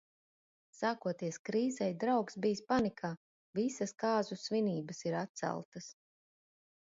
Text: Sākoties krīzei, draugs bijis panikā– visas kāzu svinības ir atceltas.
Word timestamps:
Sākoties 0.75 1.35
krīzei, 1.49 1.89
draugs 2.03 2.37
bijis 2.45 2.61
panikā– 2.71 3.11
visas 3.61 3.93
kāzu 4.05 4.39
svinības 4.45 5.05
ir 5.11 5.19
atceltas. 5.21 5.93